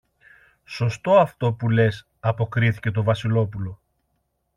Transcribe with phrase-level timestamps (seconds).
[0.65, 3.81] Σωστό αυτό που λες, αποκρίθηκε το Βασιλόπουλο.